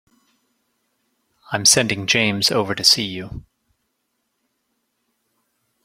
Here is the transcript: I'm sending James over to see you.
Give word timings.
I'm 1.51 1.63
sending 1.63 2.07
James 2.07 2.49
over 2.49 2.73
to 2.73 2.83
see 2.83 3.03
you. 3.03 3.45